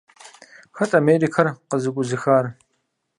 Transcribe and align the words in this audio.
Хэт 0.77 0.91
Америкэр 1.01 1.47
къызэӀузыхар? 1.69 2.45